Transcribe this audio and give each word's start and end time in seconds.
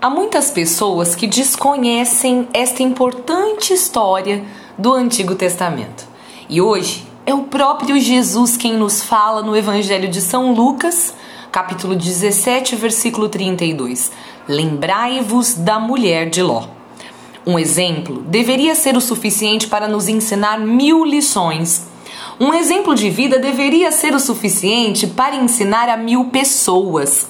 Há 0.00 0.08
muitas 0.08 0.48
pessoas 0.48 1.16
que 1.16 1.26
desconhecem 1.26 2.46
esta 2.54 2.84
importante 2.84 3.72
história 3.72 4.44
do 4.78 4.92
Antigo 4.92 5.34
Testamento. 5.34 6.06
E 6.48 6.60
hoje 6.60 7.04
é 7.26 7.34
o 7.34 7.42
próprio 7.42 7.98
Jesus 7.98 8.56
quem 8.56 8.74
nos 8.74 9.02
fala 9.02 9.42
no 9.42 9.56
Evangelho 9.56 10.06
de 10.08 10.20
São 10.20 10.54
Lucas, 10.54 11.12
capítulo 11.50 11.96
17, 11.96 12.76
versículo 12.76 13.28
32. 13.28 14.12
Lembrai-vos 14.46 15.54
da 15.54 15.80
mulher 15.80 16.30
de 16.30 16.44
Ló. 16.44 16.68
Um 17.44 17.58
exemplo 17.58 18.22
deveria 18.22 18.76
ser 18.76 18.96
o 18.96 19.00
suficiente 19.00 19.66
para 19.66 19.88
nos 19.88 20.06
ensinar 20.06 20.60
mil 20.60 21.04
lições. 21.04 21.88
Um 22.38 22.54
exemplo 22.54 22.94
de 22.94 23.10
vida 23.10 23.40
deveria 23.40 23.90
ser 23.90 24.14
o 24.14 24.20
suficiente 24.20 25.08
para 25.08 25.34
ensinar 25.34 25.88
a 25.88 25.96
mil 25.96 26.26
pessoas. 26.26 27.26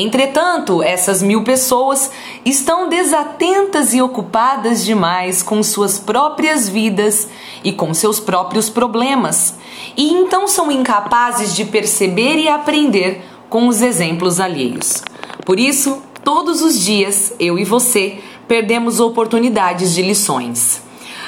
Entretanto, 0.00 0.82
essas 0.82 1.22
mil 1.22 1.44
pessoas 1.44 2.10
estão 2.42 2.88
desatentas 2.88 3.92
e 3.92 4.00
ocupadas 4.00 4.82
demais 4.82 5.42
com 5.42 5.62
suas 5.62 5.98
próprias 5.98 6.66
vidas 6.66 7.28
e 7.62 7.70
com 7.70 7.92
seus 7.92 8.18
próprios 8.18 8.70
problemas, 8.70 9.56
e 9.94 10.10
então 10.10 10.48
são 10.48 10.72
incapazes 10.72 11.54
de 11.54 11.66
perceber 11.66 12.38
e 12.38 12.48
aprender 12.48 13.22
com 13.50 13.68
os 13.68 13.82
exemplos 13.82 14.40
alheios. 14.40 15.02
Por 15.44 15.60
isso, 15.60 16.02
todos 16.24 16.62
os 16.62 16.80
dias, 16.80 17.34
eu 17.38 17.58
e 17.58 17.64
você 17.64 18.20
perdemos 18.48 19.00
oportunidades 19.00 19.94
de 19.94 20.00
lições. 20.00 20.80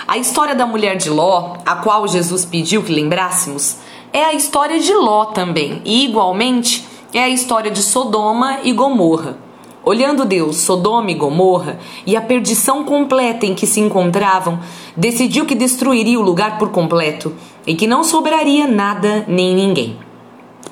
A 0.08 0.16
história 0.16 0.54
da 0.54 0.66
mulher 0.66 0.96
de 0.96 1.10
Ló, 1.10 1.58
a 1.66 1.76
qual 1.76 2.08
Jesus 2.08 2.46
pediu 2.46 2.82
que 2.82 2.92
lembrássemos, 2.94 3.76
é 4.14 4.24
a 4.24 4.32
história 4.32 4.80
de 4.80 4.94
Ló 4.94 5.26
também, 5.26 5.82
e 5.84 6.06
igualmente 6.06 6.90
é 7.12 7.24
a 7.24 7.28
história 7.28 7.70
de 7.70 7.82
Sodoma 7.82 8.60
e 8.62 8.72
Gomorra. 8.72 9.36
Olhando 9.84 10.24
Deus, 10.24 10.58
Sodoma 10.58 11.10
e 11.10 11.14
Gomorra 11.14 11.78
e 12.06 12.16
a 12.16 12.20
perdição 12.20 12.84
completa 12.84 13.44
em 13.44 13.54
que 13.54 13.66
se 13.66 13.80
encontravam, 13.80 14.60
decidiu 14.96 15.44
que 15.44 15.54
destruiria 15.54 16.18
o 16.18 16.22
lugar 16.22 16.56
por 16.58 16.70
completo 16.70 17.34
e 17.66 17.74
que 17.74 17.86
não 17.86 18.04
sobraria 18.04 18.66
nada 18.66 19.24
nem 19.26 19.54
ninguém. 19.54 19.98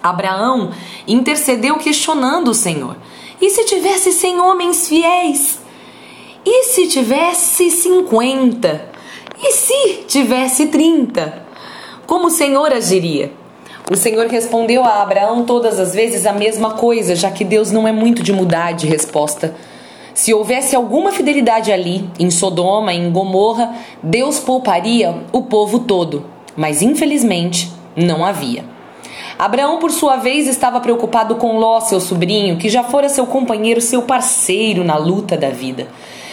Abraão 0.03 0.71
intercedeu 1.07 1.77
questionando 1.77 2.49
o 2.49 2.55
Senhor: 2.55 2.97
e 3.41 3.51
se 3.51 3.65
tivesse 3.65 4.13
cem 4.13 4.41
homens 4.41 4.89
fiéis? 4.89 5.59
E 6.45 6.65
se 6.65 6.87
tivesse 6.87 7.71
cinquenta? 7.71 8.91
E 9.43 9.53
se 9.53 10.05
tivesse 10.07 10.67
trinta? 10.67 11.45
Como 12.07 12.29
o 12.29 12.31
Senhor 12.31 12.73
agiria? 12.73 13.40
O 13.91 13.97
Senhor 13.97 14.29
respondeu 14.29 14.85
a 14.85 15.03
Abraão 15.03 15.45
todas 15.45 15.81
as 15.81 15.93
vezes 15.93 16.25
a 16.25 16.33
mesma 16.33 16.75
coisa, 16.75 17.17
já 17.17 17.29
que 17.29 17.45
Deus 17.45 17.73
não 17.73 17.89
é 17.89 17.91
muito 17.91 18.23
de 18.23 18.33
mudar 18.33 18.71
de 18.71 18.87
resposta. 18.87 19.53
Se 20.15 20.33
houvesse 20.33 20.77
alguma 20.77 21.11
fidelidade 21.11 21.73
ali, 21.73 22.09
em 22.17 22.31
Sodoma, 22.31 22.95
em 22.95 23.11
Gomorra, 23.11 23.75
Deus 24.01 24.39
pouparia 24.39 25.25
o 25.33 25.43
povo 25.43 25.81
todo. 25.81 26.25
Mas 26.57 26.83
infelizmente 26.83 27.69
não 27.97 28.25
havia. 28.25 28.65
Abraão, 29.37 29.81
por 29.81 29.91
sua 29.91 30.15
vez, 30.15 30.47
estava 30.47 30.79
preocupado 30.79 31.35
com 31.35 31.59
Ló, 31.59 31.81
seu 31.81 31.99
sobrinho, 31.99 32.59
que 32.59 32.69
já 32.69 32.85
fora 32.85 33.09
seu 33.09 33.27
companheiro, 33.27 33.81
seu 33.81 34.03
parceiro 34.03 34.85
na 34.85 34.97
luta 34.97 35.37
da 35.37 35.51
vida. 35.51 35.89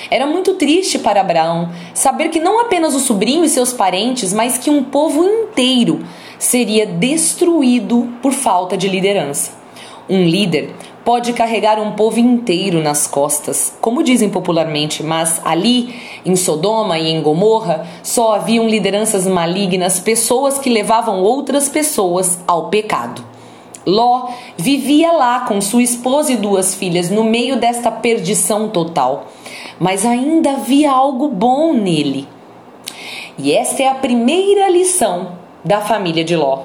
Era 0.09 0.25
muito 0.25 0.53
triste 0.53 0.99
para 0.99 1.21
Abraão 1.21 1.69
saber 1.93 2.29
que 2.29 2.39
não 2.39 2.59
apenas 2.59 2.95
o 2.95 2.99
sobrinho 2.99 3.43
e 3.43 3.49
seus 3.49 3.73
parentes, 3.73 4.33
mas 4.33 4.57
que 4.57 4.69
um 4.69 4.83
povo 4.83 5.23
inteiro 5.23 6.05
seria 6.39 6.85
destruído 6.85 8.07
por 8.21 8.31
falta 8.31 8.77
de 8.77 8.87
liderança. 8.87 9.51
Um 10.09 10.23
líder 10.23 10.73
pode 11.03 11.31
carregar 11.31 11.79
um 11.79 11.91
povo 11.91 12.19
inteiro 12.19 12.81
nas 12.81 13.07
costas, 13.07 13.73
como 13.79 14.03
dizem 14.03 14.29
popularmente, 14.29 15.01
mas 15.03 15.41
ali, 15.45 15.95
em 16.25 16.35
Sodoma 16.35 16.99
e 16.99 17.09
em 17.09 17.21
Gomorra, 17.21 17.87
só 18.03 18.35
haviam 18.35 18.67
lideranças 18.67 19.25
malignas, 19.25 19.99
pessoas 20.01 20.57
que 20.57 20.69
levavam 20.69 21.21
outras 21.21 21.69
pessoas 21.69 22.37
ao 22.45 22.67
pecado. 22.67 23.23
Ló 23.85 24.27
vivia 24.57 25.13
lá 25.13 25.45
com 25.47 25.61
sua 25.61 25.81
esposa 25.81 26.33
e 26.33 26.35
duas 26.35 26.75
filhas 26.75 27.09
no 27.09 27.23
meio 27.23 27.55
desta 27.55 27.89
perdição 27.89 28.67
total, 28.67 29.27
mas 29.79 30.05
ainda 30.05 30.51
havia 30.51 30.91
algo 30.91 31.27
bom 31.29 31.73
nele. 31.73 32.27
E 33.37 33.53
esta 33.53 33.83
é 33.83 33.87
a 33.87 33.95
primeira 33.95 34.69
lição 34.69 35.33
da 35.63 35.81
família 35.81 36.23
de 36.23 36.35
Ló. 36.35 36.63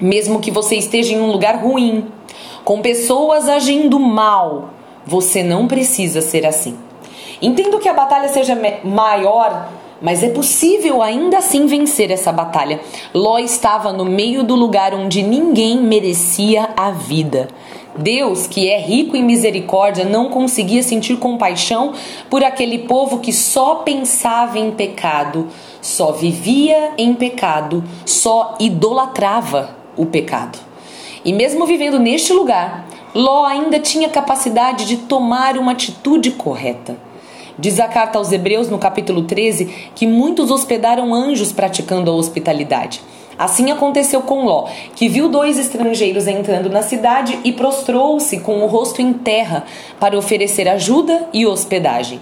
Mesmo 0.00 0.40
que 0.40 0.50
você 0.50 0.76
esteja 0.76 1.12
em 1.12 1.20
um 1.20 1.30
lugar 1.30 1.56
ruim, 1.56 2.06
com 2.64 2.80
pessoas 2.80 3.48
agindo 3.48 3.98
mal, 3.98 4.70
você 5.06 5.42
não 5.42 5.66
precisa 5.66 6.22
ser 6.22 6.46
assim. 6.46 6.78
Entendo 7.42 7.78
que 7.78 7.88
a 7.88 7.94
batalha 7.94 8.28
seja 8.28 8.58
maior, 8.84 9.68
mas 10.00 10.22
é 10.22 10.30
possível 10.30 11.02
ainda 11.02 11.38
assim 11.38 11.66
vencer 11.66 12.10
essa 12.10 12.32
batalha. 12.32 12.80
Ló 13.12 13.38
estava 13.38 13.92
no 13.92 14.04
meio 14.04 14.42
do 14.42 14.54
lugar 14.54 14.94
onde 14.94 15.22
ninguém 15.22 15.78
merecia 15.78 16.70
a 16.76 16.90
vida. 16.90 17.48
Deus, 18.00 18.46
que 18.46 18.68
é 18.68 18.80
rico 18.80 19.16
em 19.16 19.22
misericórdia, 19.22 20.04
não 20.04 20.30
conseguia 20.30 20.82
sentir 20.82 21.16
compaixão 21.16 21.92
por 22.30 22.42
aquele 22.42 22.78
povo 22.80 23.18
que 23.18 23.32
só 23.32 23.76
pensava 23.76 24.58
em 24.58 24.70
pecado, 24.70 25.48
só 25.82 26.12
vivia 26.12 26.92
em 26.96 27.14
pecado, 27.14 27.84
só 28.06 28.56
idolatrava 28.58 29.76
o 29.96 30.06
pecado. 30.06 30.58
E 31.24 31.32
mesmo 31.32 31.66
vivendo 31.66 31.98
neste 31.98 32.32
lugar, 32.32 32.86
Ló 33.14 33.44
ainda 33.44 33.78
tinha 33.80 34.08
capacidade 34.08 34.86
de 34.86 34.96
tomar 34.96 35.58
uma 35.58 35.72
atitude 35.72 36.30
correta. 36.30 36.96
Diz 37.58 37.78
a 37.80 37.88
carta 37.88 38.18
aos 38.18 38.32
Hebreus, 38.32 38.70
no 38.70 38.78
capítulo 38.78 39.24
13, 39.24 39.90
que 39.94 40.06
muitos 40.06 40.50
hospedaram 40.50 41.12
anjos 41.12 41.52
praticando 41.52 42.10
a 42.10 42.14
hospitalidade. 42.14 43.02
Assim 43.40 43.70
aconteceu 43.70 44.20
com 44.20 44.44
Ló, 44.44 44.68
que 44.94 45.08
viu 45.08 45.26
dois 45.26 45.58
estrangeiros 45.58 46.26
entrando 46.26 46.68
na 46.68 46.82
cidade 46.82 47.38
e 47.42 47.50
prostrou-se 47.50 48.38
com 48.40 48.62
o 48.62 48.66
rosto 48.66 49.00
em 49.00 49.14
terra 49.14 49.64
para 49.98 50.18
oferecer 50.18 50.68
ajuda 50.68 51.26
e 51.32 51.46
hospedagem. 51.46 52.20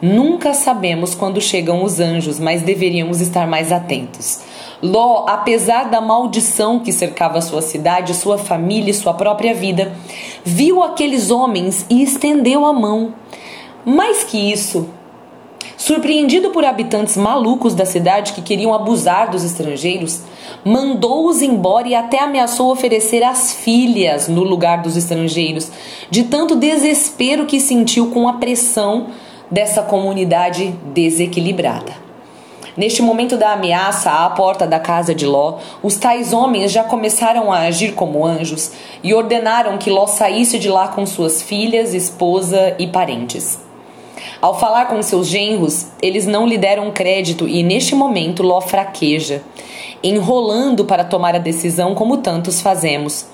Nunca 0.00 0.54
sabemos 0.54 1.14
quando 1.14 1.38
chegam 1.38 1.84
os 1.84 2.00
anjos, 2.00 2.40
mas 2.40 2.62
deveríamos 2.62 3.20
estar 3.20 3.46
mais 3.46 3.70
atentos. 3.70 4.40
Ló, 4.82 5.26
apesar 5.28 5.90
da 5.90 6.00
maldição 6.00 6.78
que 6.78 6.94
cercava 6.94 7.42
sua 7.42 7.60
cidade, 7.60 8.14
sua 8.14 8.38
família 8.38 8.90
e 8.90 8.94
sua 8.94 9.12
própria 9.12 9.52
vida, 9.52 9.92
viu 10.42 10.82
aqueles 10.82 11.30
homens 11.30 11.84
e 11.90 12.02
estendeu 12.02 12.64
a 12.64 12.72
mão. 12.72 13.12
Mais 13.84 14.24
que 14.24 14.50
isso, 14.50 14.88
Surpreendido 15.84 16.48
por 16.48 16.64
habitantes 16.64 17.14
malucos 17.14 17.74
da 17.74 17.84
cidade 17.84 18.32
que 18.32 18.40
queriam 18.40 18.72
abusar 18.72 19.30
dos 19.30 19.44
estrangeiros, 19.44 20.22
mandou-os 20.64 21.42
embora 21.42 21.86
e 21.86 21.94
até 21.94 22.20
ameaçou 22.20 22.72
oferecer 22.72 23.22
as 23.22 23.52
filhas 23.52 24.26
no 24.26 24.42
lugar 24.42 24.80
dos 24.80 24.96
estrangeiros, 24.96 25.70
de 26.08 26.22
tanto 26.22 26.56
desespero 26.56 27.44
que 27.44 27.60
sentiu 27.60 28.06
com 28.06 28.26
a 28.26 28.32
pressão 28.32 29.08
dessa 29.50 29.82
comunidade 29.82 30.74
desequilibrada. 30.94 31.92
Neste 32.78 33.02
momento 33.02 33.36
da 33.36 33.52
ameaça 33.52 34.10
à 34.10 34.30
porta 34.30 34.66
da 34.66 34.80
casa 34.80 35.14
de 35.14 35.26
Ló, 35.26 35.58
os 35.82 35.96
tais 35.96 36.32
homens 36.32 36.72
já 36.72 36.82
começaram 36.82 37.52
a 37.52 37.58
agir 37.58 37.92
como 37.92 38.24
anjos 38.24 38.72
e 39.02 39.12
ordenaram 39.12 39.76
que 39.76 39.90
Ló 39.90 40.06
saísse 40.06 40.58
de 40.58 40.70
lá 40.70 40.88
com 40.88 41.04
suas 41.04 41.42
filhas, 41.42 41.92
esposa 41.92 42.74
e 42.78 42.86
parentes. 42.86 43.63
Ao 44.40 44.58
falar 44.58 44.86
com 44.86 45.02
seus 45.02 45.26
genros, 45.26 45.86
eles 46.02 46.26
não 46.26 46.46
lhe 46.46 46.58
deram 46.58 46.90
crédito 46.90 47.48
e 47.48 47.62
neste 47.62 47.94
momento 47.94 48.42
Ló 48.42 48.60
fraqueja, 48.60 49.42
enrolando 50.02 50.84
para 50.84 51.04
tomar 51.04 51.34
a 51.34 51.38
decisão 51.38 51.94
como 51.94 52.18
tantos 52.18 52.60
fazemos. 52.60 53.26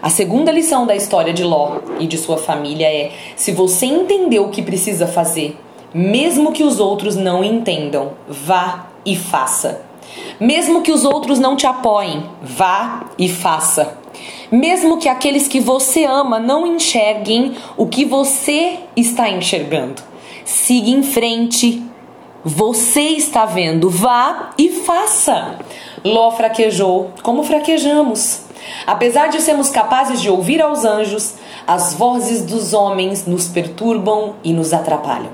A 0.00 0.10
segunda 0.10 0.52
lição 0.52 0.86
da 0.86 0.94
história 0.94 1.32
de 1.32 1.44
Ló 1.44 1.78
e 1.98 2.06
de 2.06 2.18
sua 2.18 2.38
família 2.38 2.86
é: 2.86 3.12
se 3.36 3.52
você 3.52 3.86
entendeu 3.86 4.44
o 4.44 4.50
que 4.50 4.62
precisa 4.62 5.06
fazer, 5.06 5.56
mesmo 5.92 6.52
que 6.52 6.62
os 6.62 6.80
outros 6.80 7.16
não 7.16 7.42
entendam, 7.42 8.12
vá 8.28 8.86
e 9.04 9.16
faça. 9.16 9.82
Mesmo 10.40 10.82
que 10.82 10.92
os 10.92 11.04
outros 11.04 11.38
não 11.38 11.56
te 11.56 11.66
apoiem, 11.66 12.24
vá 12.42 13.06
e 13.18 13.28
faça. 13.28 13.98
Mesmo 14.50 14.98
que 14.98 15.08
aqueles 15.08 15.46
que 15.46 15.60
você 15.60 16.04
ama 16.04 16.38
não 16.38 16.66
enxerguem 16.66 17.54
o 17.76 17.86
que 17.86 18.04
você 18.04 18.78
está 18.96 19.28
enxergando 19.28 20.08
siga 20.48 20.88
em 20.88 21.02
frente. 21.02 21.82
Você 22.42 23.02
está 23.02 23.44
vendo, 23.44 23.90
vá 23.90 24.50
e 24.56 24.70
faça. 24.70 25.58
Ló 26.02 26.30
fraquejou, 26.30 27.10
como 27.22 27.42
fraquejamos. 27.42 28.44
Apesar 28.86 29.28
de 29.28 29.42
sermos 29.42 29.68
capazes 29.68 30.22
de 30.22 30.30
ouvir 30.30 30.62
aos 30.62 30.84
anjos, 30.84 31.34
as 31.66 31.92
vozes 31.92 32.44
dos 32.44 32.72
homens 32.72 33.26
nos 33.26 33.48
perturbam 33.48 34.36
e 34.42 34.54
nos 34.54 34.72
atrapalham. 34.72 35.30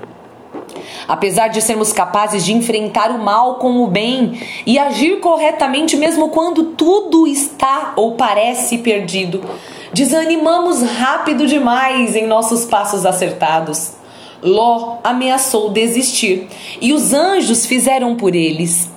Apesar 1.07 1.49
de 1.49 1.63
sermos 1.63 1.93
capazes 1.93 2.45
de 2.45 2.53
enfrentar 2.53 3.11
o 3.13 3.19
mal 3.19 3.57
com 3.57 3.85
o 3.85 3.87
bem 3.87 4.41
e 4.67 4.79
agir 4.79 5.21
corretamente, 5.21 5.97
mesmo 5.97 6.31
quando 6.31 6.73
tudo 6.73 7.27
está 7.27 7.93
ou 7.95 8.13
parece 8.13 8.79
perdido, 8.79 9.45
desanimamos 9.93 10.83
rápido 10.83 11.47
demais 11.47 12.17
em 12.17 12.27
nossos 12.27 12.65
passos 12.65 13.07
acertados. 13.07 14.04
Ló 14.45 14.99
ameaçou 15.03 15.71
desistir 15.71 16.47
e 16.81 16.93
os 16.93 17.13
anjos 17.15 17.65
fizeram 17.65 18.15
por 18.15 18.35
eles 18.35 18.93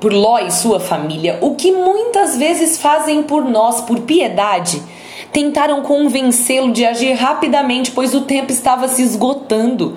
por 0.00 0.12
Ló 0.12 0.38
e 0.38 0.50
sua 0.50 0.80
família, 0.80 1.38
o 1.42 1.54
que 1.54 1.70
muitas 1.70 2.36
vezes 2.36 2.78
fazem 2.78 3.22
por 3.22 3.44
nós 3.44 3.82
por 3.82 4.00
piedade. 4.00 4.82
Tentaram 5.30 5.82
convencê-lo 5.82 6.72
de 6.72 6.84
agir 6.84 7.12
rapidamente, 7.12 7.92
pois 7.92 8.14
o 8.14 8.22
tempo 8.22 8.50
estava 8.50 8.88
se 8.88 9.02
esgotando. 9.02 9.96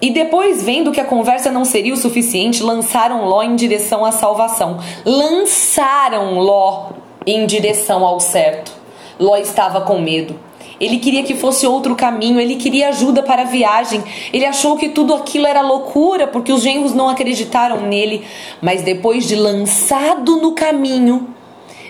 E 0.00 0.10
depois, 0.10 0.62
vendo 0.62 0.92
que 0.92 1.00
a 1.00 1.04
conversa 1.04 1.50
não 1.50 1.64
seria 1.64 1.94
o 1.94 1.96
suficiente, 1.96 2.62
lançaram 2.62 3.24
Ló 3.24 3.42
em 3.42 3.56
direção 3.56 4.04
à 4.04 4.12
salvação. 4.12 4.78
Lançaram 5.04 6.38
Ló 6.38 6.90
em 7.26 7.46
direção 7.46 8.04
ao 8.04 8.20
certo. 8.20 8.70
Ló 9.18 9.36
estava 9.36 9.80
com 9.80 9.98
medo. 9.98 10.38
Ele 10.80 10.98
queria 10.98 11.24
que 11.24 11.34
fosse 11.34 11.66
outro 11.66 11.96
caminho, 11.96 12.38
ele 12.38 12.56
queria 12.56 12.88
ajuda 12.88 13.22
para 13.22 13.42
a 13.42 13.44
viagem. 13.44 14.02
Ele 14.32 14.46
achou 14.46 14.76
que 14.76 14.88
tudo 14.88 15.14
aquilo 15.14 15.46
era 15.46 15.60
loucura 15.60 16.26
porque 16.26 16.52
os 16.52 16.62
genros 16.62 16.94
não 16.94 17.08
acreditaram 17.08 17.80
nele. 17.80 18.24
Mas 18.62 18.82
depois 18.82 19.26
de 19.26 19.34
lançado 19.34 20.36
no 20.36 20.52
caminho, 20.52 21.34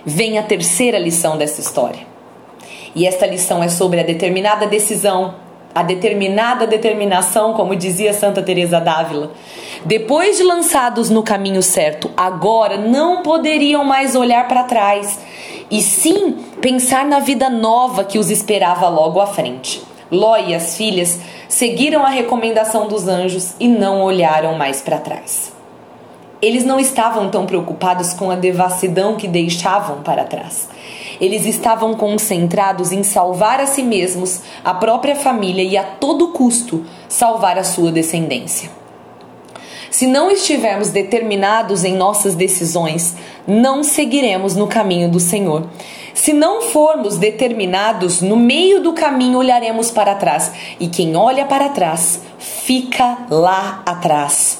vem 0.04 0.38
a 0.38 0.42
terceira 0.42 0.98
lição 0.98 1.36
dessa 1.36 1.60
história. 1.60 2.06
E 2.94 3.06
esta 3.06 3.26
lição 3.26 3.62
é 3.62 3.68
sobre 3.68 4.00
a 4.00 4.02
determinada 4.02 4.66
decisão, 4.66 5.34
a 5.78 5.82
determinada 5.84 6.66
determinação, 6.66 7.52
como 7.52 7.76
dizia 7.76 8.12
Santa 8.12 8.42
Teresa 8.42 8.80
d'Ávila. 8.80 9.30
Depois 9.84 10.36
de 10.36 10.42
lançados 10.42 11.08
no 11.08 11.22
caminho 11.22 11.62
certo, 11.62 12.10
agora 12.16 12.76
não 12.76 13.22
poderiam 13.22 13.84
mais 13.84 14.16
olhar 14.16 14.48
para 14.48 14.64
trás 14.64 15.20
e 15.70 15.80
sim 15.80 16.32
pensar 16.60 17.04
na 17.04 17.20
vida 17.20 17.48
nova 17.48 18.02
que 18.02 18.18
os 18.18 18.28
esperava 18.28 18.88
logo 18.88 19.20
à 19.20 19.26
frente. 19.28 19.80
Ló 20.10 20.36
e 20.36 20.52
as 20.52 20.76
filhas 20.76 21.20
seguiram 21.48 22.04
a 22.04 22.08
recomendação 22.08 22.88
dos 22.88 23.06
anjos 23.06 23.54
e 23.60 23.68
não 23.68 24.02
olharam 24.02 24.58
mais 24.58 24.80
para 24.80 24.98
trás. 24.98 25.52
Eles 26.42 26.64
não 26.64 26.80
estavam 26.80 27.30
tão 27.30 27.46
preocupados 27.46 28.12
com 28.14 28.32
a 28.32 28.34
devassidão 28.34 29.14
que 29.14 29.28
deixavam 29.28 30.02
para 30.02 30.24
trás. 30.24 30.68
Eles 31.20 31.46
estavam 31.46 31.94
concentrados 31.94 32.92
em 32.92 33.02
salvar 33.02 33.60
a 33.60 33.66
si 33.66 33.82
mesmos, 33.82 34.40
a 34.64 34.74
própria 34.74 35.16
família 35.16 35.62
e 35.62 35.76
a 35.76 35.82
todo 35.82 36.28
custo 36.28 36.84
salvar 37.08 37.58
a 37.58 37.64
sua 37.64 37.90
descendência. 37.90 38.70
Se 39.90 40.06
não 40.06 40.30
estivermos 40.30 40.90
determinados 40.90 41.82
em 41.82 41.94
nossas 41.94 42.34
decisões, 42.34 43.16
não 43.46 43.82
seguiremos 43.82 44.54
no 44.54 44.66
caminho 44.66 45.10
do 45.10 45.18
Senhor. 45.18 45.66
Se 46.14 46.32
não 46.32 46.62
formos 46.62 47.16
determinados, 47.16 48.20
no 48.20 48.36
meio 48.36 48.82
do 48.82 48.92
caminho 48.92 49.38
olharemos 49.38 49.90
para 49.90 50.14
trás, 50.14 50.52
e 50.78 50.88
quem 50.88 51.16
olha 51.16 51.46
para 51.46 51.70
trás 51.70 52.20
fica 52.38 53.26
lá 53.30 53.82
atrás. 53.86 54.58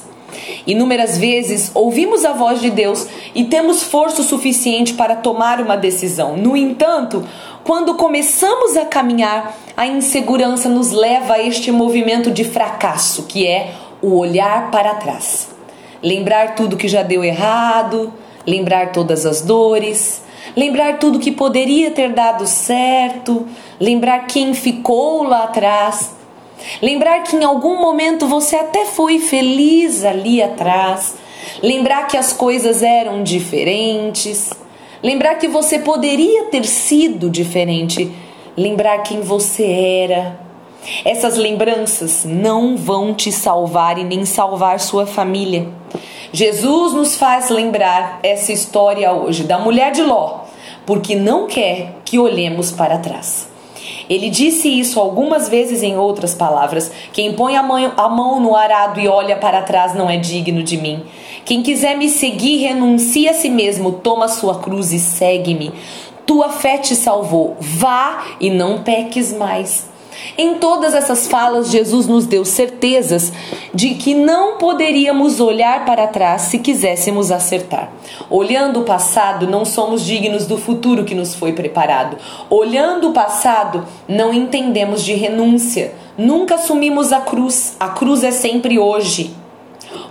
Inúmeras 0.65 1.17
vezes 1.17 1.71
ouvimos 1.73 2.25
a 2.25 2.33
voz 2.33 2.61
de 2.61 2.69
Deus 2.69 3.07
e 3.33 3.43
temos 3.43 3.83
força 3.83 4.23
suficiente 4.23 4.93
para 4.93 5.15
tomar 5.15 5.61
uma 5.61 5.77
decisão. 5.77 6.35
No 6.35 6.55
entanto, 6.57 7.23
quando 7.63 7.95
começamos 7.95 8.75
a 8.77 8.85
caminhar, 8.85 9.55
a 9.75 9.85
insegurança 9.85 10.67
nos 10.67 10.91
leva 10.91 11.35
a 11.35 11.39
este 11.39 11.71
movimento 11.71 12.31
de 12.31 12.43
fracasso, 12.43 13.23
que 13.23 13.45
é 13.45 13.73
o 14.01 14.17
olhar 14.17 14.71
para 14.71 14.95
trás. 14.95 15.49
Lembrar 16.01 16.55
tudo 16.55 16.77
que 16.77 16.87
já 16.87 17.03
deu 17.03 17.23
errado, 17.23 18.13
lembrar 18.47 18.91
todas 18.91 19.25
as 19.25 19.41
dores, 19.41 20.23
lembrar 20.55 20.97
tudo 20.97 21.19
que 21.19 21.31
poderia 21.31 21.91
ter 21.91 22.13
dado 22.13 22.47
certo, 22.47 23.45
lembrar 23.79 24.25
quem 24.25 24.53
ficou 24.53 25.23
lá 25.23 25.43
atrás, 25.43 26.15
lembrar 26.81 27.23
que 27.23 27.35
em 27.35 27.43
algum 27.43 27.79
momento 27.79 28.27
você 28.27 28.55
até 28.55 28.85
foi 28.85 29.19
feliz 29.19 30.03
ali 30.03 30.41
atrás, 30.41 31.15
lembrar 31.61 32.07
que 32.07 32.17
as 32.17 32.33
coisas 32.33 32.83
eram 32.83 33.23
diferentes, 33.23 34.51
lembrar 35.01 35.35
que 35.35 35.47
você 35.47 35.79
poderia 35.79 36.45
ter 36.45 36.65
sido 36.65 37.29
diferente, 37.29 38.11
lembrar 38.57 38.99
quem 38.99 39.21
você 39.21 39.65
era 39.65 40.49
essas 41.03 41.37
lembranças 41.37 42.23
não 42.25 42.77
vão 42.77 43.13
te 43.13 43.31
salvar 43.31 43.97
e 43.97 44.03
nem 44.03 44.25
salvar 44.25 44.79
sua 44.79 45.05
família. 45.05 45.67
Jesus 46.31 46.93
nos 46.93 47.15
faz 47.15 47.49
lembrar 47.49 48.19
essa 48.23 48.51
história 48.51 49.11
hoje 49.11 49.43
da 49.43 49.59
mulher 49.59 49.91
de 49.91 50.01
Ló, 50.01 50.41
porque 50.85 51.15
não 51.15 51.47
quer 51.47 51.95
que 52.05 52.19
olhemos 52.19 52.71
para 52.71 52.97
trás. 52.97 53.47
Ele 54.09 54.29
disse 54.29 54.67
isso 54.67 54.99
algumas 54.99 55.49
vezes 55.49 55.83
em 55.83 55.97
outras 55.97 56.33
palavras: 56.33 56.91
Quem 57.13 57.33
põe 57.33 57.55
a 57.55 57.63
mão, 57.63 58.39
no 58.39 58.55
arado 58.55 58.99
e 58.99 59.07
olha 59.07 59.35
para 59.35 59.61
trás 59.61 59.93
não 59.93 60.09
é 60.09 60.17
digno 60.17 60.63
de 60.63 60.77
mim. 60.77 61.03
Quem 61.49 61.63
quiser 61.63 61.97
me 61.97 62.09
seguir, 62.09 62.57
renuncia 62.57 63.31
a 63.31 63.33
si 63.33 63.49
mesmo, 63.49 63.93
toma 63.93 64.27
sua 64.27 64.59
cruz 64.59 64.93
e 64.93 64.99
segue-me. 64.99 65.71
Tua 66.23 66.49
fé 66.49 66.77
te 66.77 66.95
salvou. 66.95 67.57
Vá 67.59 68.23
e 68.39 68.51
não 68.51 68.83
peques 68.83 69.33
mais. 69.33 69.87
Em 70.37 70.59
todas 70.59 70.93
essas 70.93 71.27
falas, 71.27 71.71
Jesus 71.71 72.05
nos 72.05 72.27
deu 72.27 72.45
certezas 72.45 73.33
de 73.73 73.95
que 73.95 74.13
não 74.13 74.59
poderíamos 74.59 75.39
olhar 75.39 75.85
para 75.85 76.05
trás 76.05 76.43
se 76.43 76.59
quiséssemos 76.59 77.31
acertar. 77.31 77.91
Olhando 78.29 78.81
o 78.81 78.85
passado, 78.85 79.47
não 79.47 79.65
somos 79.65 80.05
dignos 80.05 80.45
do 80.45 80.55
futuro 80.55 81.03
que 81.03 81.15
nos 81.15 81.33
foi 81.33 81.53
preparado. 81.53 82.15
Olhando 82.47 83.09
o 83.09 83.13
passado, 83.13 83.87
não 84.07 84.31
entendemos 84.31 85.03
de 85.03 85.15
renúncia. 85.15 85.95
Nunca 86.15 86.53
assumimos 86.53 87.11
a 87.11 87.21
cruz. 87.21 87.75
A 87.79 87.87
cruz 87.87 88.23
é 88.23 88.29
sempre 88.29 88.77
hoje. 88.77 89.33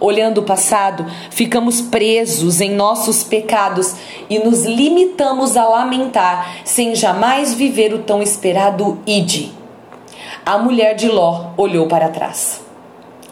Olhando 0.00 0.38
o 0.38 0.44
passado, 0.44 1.06
ficamos 1.30 1.80
presos 1.80 2.60
em 2.60 2.70
nossos 2.74 3.22
pecados 3.22 3.94
e 4.28 4.38
nos 4.38 4.64
limitamos 4.64 5.56
a 5.56 5.64
lamentar 5.66 6.58
sem 6.64 6.94
jamais 6.94 7.54
viver 7.54 7.94
o 7.94 7.98
tão 8.00 8.22
esperado 8.22 8.98
ide 9.06 9.58
a 10.48 10.56
mulher 10.56 10.94
de 10.94 11.08
Ló 11.08 11.50
olhou 11.58 11.86
para 11.88 12.08
trás. 12.08 12.62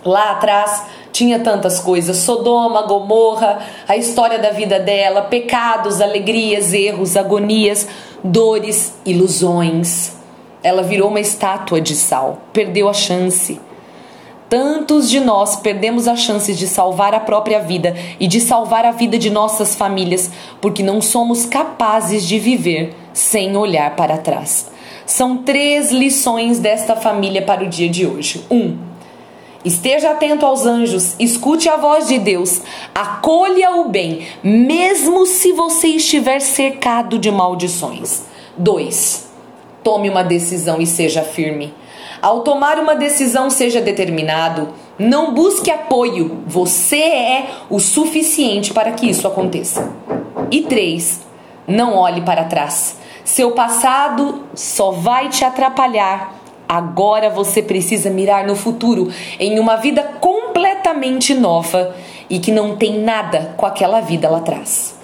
Lá 0.04 0.32
atrás 0.32 0.84
tinha 1.10 1.38
tantas 1.38 1.80
coisas: 1.80 2.18
Sodoma, 2.18 2.82
Gomorra, 2.82 3.58
a 3.88 3.96
história 3.96 4.38
da 4.38 4.50
vida 4.50 4.78
dela, 4.78 5.22
pecados, 5.22 6.02
alegrias, 6.02 6.74
erros, 6.74 7.16
agonias, 7.16 7.88
dores, 8.22 8.98
ilusões. 9.06 10.14
Ela 10.62 10.82
virou 10.82 11.08
uma 11.08 11.18
estátua 11.18 11.80
de 11.80 11.94
sal, 11.94 12.42
perdeu 12.52 12.86
a 12.86 12.92
chance. 12.92 13.58
Tantos 14.48 15.10
de 15.10 15.18
nós 15.18 15.56
perdemos 15.56 16.06
a 16.06 16.14
chance 16.14 16.54
de 16.54 16.68
salvar 16.68 17.12
a 17.14 17.20
própria 17.20 17.58
vida 17.58 17.96
e 18.20 18.28
de 18.28 18.40
salvar 18.40 18.84
a 18.84 18.92
vida 18.92 19.18
de 19.18 19.28
nossas 19.28 19.74
famílias 19.74 20.30
porque 20.60 20.82
não 20.82 21.00
somos 21.00 21.44
capazes 21.44 22.24
de 22.24 22.38
viver 22.38 22.94
sem 23.12 23.56
olhar 23.56 23.96
para 23.96 24.18
trás. 24.18 24.70
São 25.04 25.38
três 25.38 25.90
lições 25.90 26.60
desta 26.60 26.94
família 26.94 27.42
para 27.42 27.64
o 27.64 27.68
dia 27.68 27.88
de 27.88 28.06
hoje. 28.06 28.44
Um, 28.50 28.76
Esteja 29.66 30.12
atento 30.12 30.46
aos 30.46 30.64
anjos, 30.64 31.16
escute 31.18 31.68
a 31.68 31.76
voz 31.76 32.06
de 32.06 32.20
Deus, 32.20 32.62
acolha 32.94 33.72
o 33.72 33.88
bem, 33.88 34.24
mesmo 34.40 35.26
se 35.26 35.52
você 35.52 35.88
estiver 35.88 36.38
cercado 36.38 37.18
de 37.18 37.32
maldições. 37.32 38.22
2. 38.56 39.28
Tome 39.82 40.08
uma 40.08 40.22
decisão 40.22 40.80
e 40.80 40.86
seja 40.86 41.22
firme. 41.22 41.74
Ao 42.20 42.40
tomar 42.40 42.78
uma 42.78 42.94
decisão, 42.94 43.50
seja 43.50 43.80
determinado. 43.80 44.68
Não 44.98 45.34
busque 45.34 45.70
apoio, 45.70 46.42
você 46.46 47.02
é 47.02 47.46
o 47.68 47.78
suficiente 47.78 48.72
para 48.72 48.92
que 48.92 49.08
isso 49.08 49.26
aconteça. 49.26 49.92
E 50.50 50.62
3. 50.62 51.20
Não 51.66 51.94
olhe 51.96 52.22
para 52.22 52.44
trás. 52.44 52.96
Seu 53.24 53.52
passado 53.52 54.44
só 54.54 54.92
vai 54.92 55.28
te 55.28 55.44
atrapalhar. 55.44 56.34
Agora 56.68 57.28
você 57.30 57.62
precisa 57.62 58.10
mirar 58.10 58.46
no 58.46 58.56
futuro, 58.56 59.12
em 59.38 59.58
uma 59.58 59.76
vida 59.76 60.02
completamente 60.20 61.34
nova 61.34 61.94
e 62.28 62.38
que 62.38 62.50
não 62.50 62.76
tem 62.76 63.00
nada 63.00 63.54
com 63.56 63.66
aquela 63.66 64.00
vida 64.00 64.28
lá 64.28 64.38
atrás. 64.38 64.96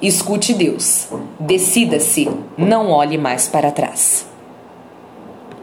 Escute 0.00 0.52
Deus, 0.52 1.08
decida-se, 1.40 2.28
não 2.56 2.90
olhe 2.90 3.16
mais 3.16 3.48
para 3.48 3.70
trás. 3.70 4.25